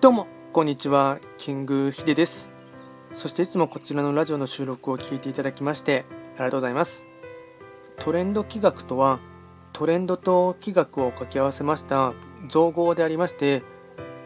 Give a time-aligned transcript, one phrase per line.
[0.00, 0.28] どうも。
[0.54, 1.18] こんにちは。
[1.36, 2.48] キングヒデです。
[3.14, 6.06] そしていつもこちらのラジオの収録を聞いていただきまして
[6.36, 7.06] ありがとうございます。
[7.98, 9.20] トレンド企画とは
[9.74, 12.14] トレンドと企画を掛け合わせました
[12.48, 13.62] 造語でありまして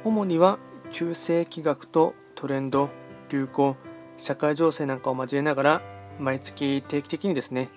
[0.05, 0.61] 主には
[0.91, 2.91] 旧世企画とトレンド
[3.29, 3.75] 流行
[4.16, 5.82] 社会情勢なんかを交えながら
[6.20, 7.68] 毎月定期的にですね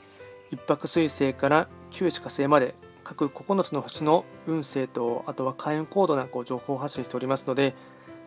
[0.51, 2.75] 一泊水星から旧歯火星まで
[3.07, 7.73] 各9つの星の運勢とあとは開運コードなんかを情報発信しておりますので、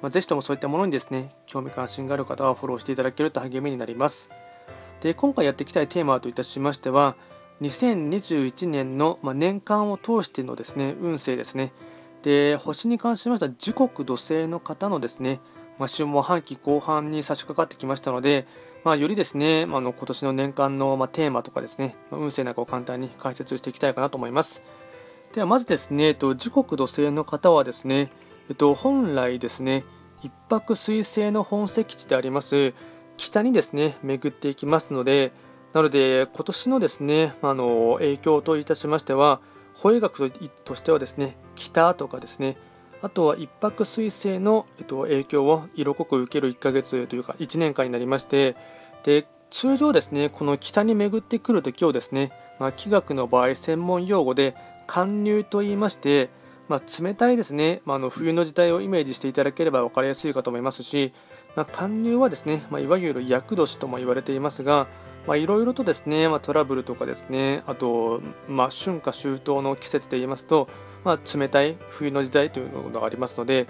[0.00, 4.30] まあ、ぜひともそういったものにですね興味関心がある方はフォローしていただけると励みになります。
[5.02, 7.14] で今回やっていきたいテーマといたしましては
[7.60, 11.74] 2021年の、ま年間を通してのですね運勢ですね。
[12.22, 15.40] で星に関しましては時刻土星の方のですね、
[15.80, 18.46] まあ、週も半期後半に差し掛かってきましたので、
[18.84, 24.62] まあ、よりですね、まあ、の今年の年間の、まテーマとかですね、ま運勢なんかを簡単に解説していきたいかなと思います。
[25.32, 28.12] ではまずですね、えっと、時刻土星の方はですね、
[28.50, 29.86] えっと、本来ですね、
[30.22, 32.74] 一泊水星の本石地であります
[33.16, 35.32] 北にですね、巡っていきますので、
[35.72, 39.40] なので、今年のですね、あの影響といたしましては、
[39.72, 42.58] 保衛学としてはですね、北とかですね、
[43.02, 48.56] あとは一泊水星の、えっと、影響を色濃く受ける1ヶ月というか1年間になりまして、
[49.04, 54.54] で通常ですね、この北に巡ってくるときをですね、まあ、気学の場合、専門用語で
[54.86, 56.30] 寒流と言いまして、
[56.68, 61.12] まあ、冷たいですね、まあ、の冬の時代をイメージしていただければ分かりやすいかと思いますし、
[61.56, 64.86] まあ、寒流はですね、ま、いわゆる厄年とも言われていますが、
[65.36, 70.68] いろいろとですね、まあ、トラブルとかですね、あと、まあ、春夏秋冬の季節で言いますと、
[71.04, 73.66] まあ、冷たい冬の時代というのがありますので、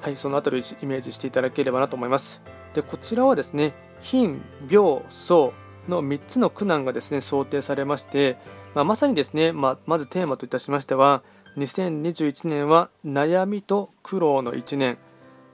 [0.00, 2.42] はい、そのあたりをイメージしていただければなと思います。
[2.74, 5.52] でこちらはですね、貧、病、相
[5.88, 8.36] の3つの苦難がですね想定されまして、
[8.74, 11.22] まあ、まさにですね、まあ、まずテーマといたしましては
[11.56, 14.98] 2021年は悩みと苦労の1年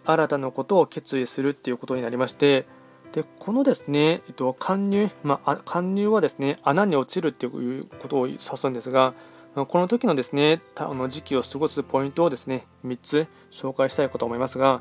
[0.04, 2.66] 新たなことを決意するっていうことになりまして
[3.14, 9.14] でこのですね、えっと、貫入、まあ、貫入はですね穴に落ちるっていうことを指すんですが
[9.54, 14.80] この時のですねあの時期を過ごすポイントをですね3つ紹介したいかと思いますが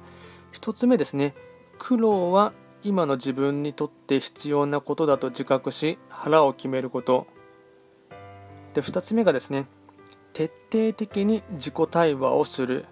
[0.53, 1.35] 1つ目ですね
[1.77, 7.27] 苦労は今の自分にとって必要なことだと自覚し腹を決めること。
[8.73, 9.67] で2つ目がですね
[10.33, 12.85] 徹底的に自己対話をする。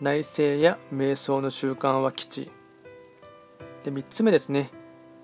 [0.00, 2.50] 内政や瞑想の習慣は基地。
[3.82, 4.70] で3つ目ですね。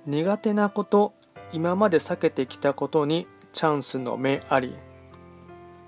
[0.07, 1.15] 苦手なこと
[1.53, 4.75] 今まで避けてきたことにチャンスの目あり。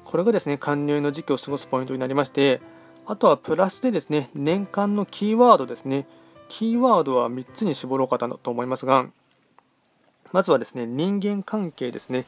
[0.05, 2.61] これがですね勧入の時期を過ごすポイントになりまして
[3.07, 6.07] あとはプラスでですね年間のキーワードですね。
[6.49, 9.07] キーワードは3つに絞ろうかと思いますが
[10.33, 12.27] まずはですね人間関係ですね。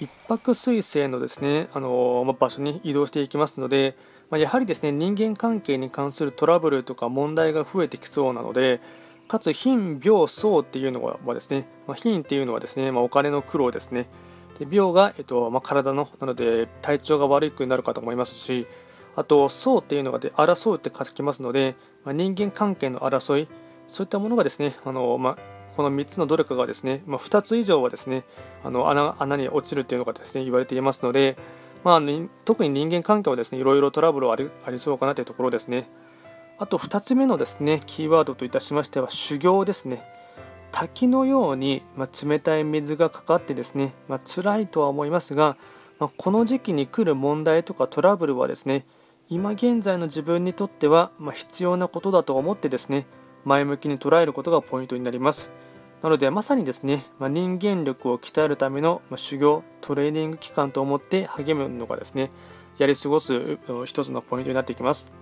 [0.00, 3.96] 一泊水星のですね、あの場所に移動していきますので、
[4.30, 8.80] まやはりですね人間関係に関するトラブルとか問題が増えてきそうなので、
[9.32, 14.06] かつ貧、病、相っていうのはですね、まあ、貧っていうのはですね、まあ、お金の苦労ですね。
[14.58, 18.66] で病が、えっとまあ、体のなので体調が悪くなるかと思いますし、
[19.16, 23.48] あと、相っていうのがで争うって書きますので、まあ、人間関係の争い、
[23.88, 25.38] そういったものがですね、あのまあ、
[25.76, 28.24] この3つのどれかがですね、まあ、2つ以上はですね
[28.62, 31.38] あの穴穴に落ちるというのがですね言われていますので、
[31.84, 32.02] まあ、
[32.44, 35.88] 特に人間関係はですねいろいろトラブルはありありそうかなというところですね。
[36.62, 40.04] あと2つ目のですねキーワードといたしましては修行ですね。
[40.70, 45.56] 滝のように、まあ、冷たい水がかかってですね、まあ、辛いとは思いますが、
[45.98, 48.86] まあ、この時期に来る問題とかトラブルはですね
[49.28, 53.06] 今現在の自分にとっては、ま必要なことだと思ってですね
[53.44, 55.50] 前向きに捉えることがポイントになります。
[56.00, 62.30] なのでまさにですね、ま、人間力を鍛えるための、ま修行、トレーニング期間と思って励むのがですね、
[62.78, 65.21] やり過ごす一つのポイントになっていきます。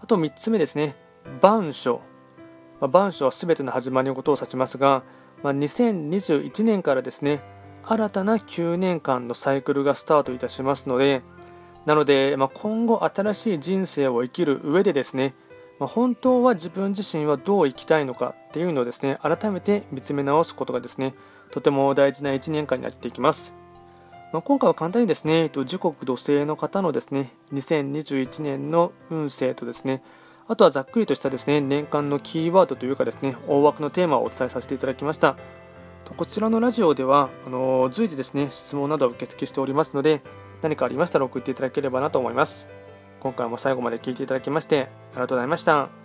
[0.00, 0.96] あと3つ目ですね、
[1.40, 2.00] 万書。
[2.80, 5.02] まあ、万書は全ての始まりのことを指しますが、
[5.42, 7.42] まあ、2021年からですね、
[7.84, 11.22] 新たな9年間のサイクルがスタートいたしますので、
[11.86, 15.34] なので、まあ、今後新しい人生を生きる上でですね、
[15.78, 21.14] まあ、本当は自分自身はどう生きたいのかっていうのをですね改めて見つめ直すことがですね
[21.50, 23.54] とても大事な1年間になっていきます、
[24.32, 30.02] まあ、今回は簡単にですねえっと時刻土星の方のですね2021年の運勢とですね
[30.46, 35.36] あとはざっくりとしたですね年間のキーワードというかですね大枠のテーマをお伝えさせていただきました
[36.16, 40.22] こちらのラジオではあの随時ですね質問などを受付しておりますので
[40.62, 42.68] 何かありましたら送っていただければなと思います
[43.20, 45.99] 今回も最後まで聴いていただきましてありがとうございました。